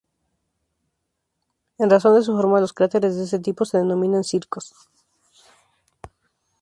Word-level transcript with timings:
En 1.77 1.91
razón 1.91 2.15
de 2.15 2.23
su 2.23 2.35
forma, 2.35 2.59
los 2.59 2.73
cráteres 2.73 3.15
de 3.17 3.25
ese 3.25 3.37
tipo 3.37 3.65
se 3.65 3.77
denominan 3.77 4.23
circos. 4.23 4.73